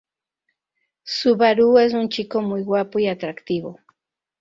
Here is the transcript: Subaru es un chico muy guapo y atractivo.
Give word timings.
Subaru 1.13 1.77
es 1.77 1.93
un 1.93 2.09
chico 2.09 2.41
muy 2.41 2.63
guapo 2.63 2.97
y 2.97 3.07
atractivo. 3.07 3.79